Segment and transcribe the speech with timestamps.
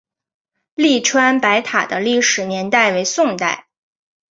[0.73, 3.67] 栗川白塔的历史年代为宋代。